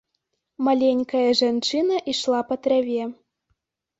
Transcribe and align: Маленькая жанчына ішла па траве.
Маленькая 0.67 1.27
жанчына 1.41 1.95
ішла 2.13 2.39
па 2.49 2.55
траве. 2.63 3.03